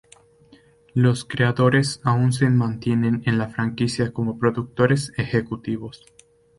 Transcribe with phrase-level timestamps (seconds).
[0.95, 6.03] Los creadores aún se mantienen en la franquicia como productores ejecutivos.